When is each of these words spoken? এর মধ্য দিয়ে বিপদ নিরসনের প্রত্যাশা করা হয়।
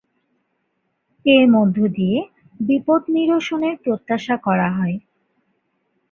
এর 1.25 1.45
মধ্য 1.55 1.77
দিয়ে 1.97 2.17
বিপদ 2.59 3.01
নিরসনের 3.15 3.75
প্রত্যাশা 3.83 4.35
করা 4.45 4.67
হয়। 4.77 4.97